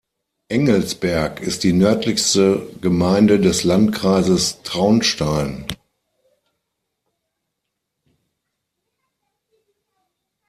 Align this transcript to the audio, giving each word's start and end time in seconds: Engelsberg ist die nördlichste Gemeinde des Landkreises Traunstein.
Engelsberg 0.47 1.41
ist 1.41 1.63
die 1.63 1.73
nördlichste 1.73 2.67
Gemeinde 2.81 3.39
des 3.39 3.63
Landkreises 3.63 4.63
Traunstein. 4.63 5.67